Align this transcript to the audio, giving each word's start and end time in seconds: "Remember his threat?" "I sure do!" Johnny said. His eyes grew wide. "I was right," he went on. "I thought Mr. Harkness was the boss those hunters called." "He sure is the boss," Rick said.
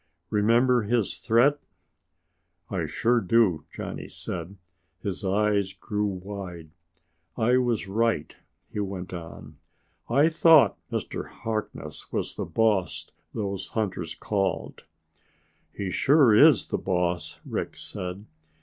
"Remember 0.31 0.81
his 0.81 1.19
threat?" 1.19 1.59
"I 2.71 2.87
sure 2.87 3.21
do!" 3.21 3.65
Johnny 3.71 4.09
said. 4.09 4.57
His 5.03 5.23
eyes 5.23 5.73
grew 5.73 6.07
wide. 6.07 6.71
"I 7.37 7.57
was 7.57 7.87
right," 7.87 8.35
he 8.73 8.79
went 8.79 9.13
on. 9.13 9.57
"I 10.09 10.27
thought 10.29 10.79
Mr. 10.91 11.27
Harkness 11.27 12.11
was 12.11 12.33
the 12.33 12.45
boss 12.45 13.11
those 13.35 13.67
hunters 13.67 14.15
called." 14.15 14.85
"He 15.71 15.91
sure 15.91 16.33
is 16.33 16.65
the 16.69 16.79
boss," 16.79 17.39
Rick 17.45 17.77
said. 17.77 18.25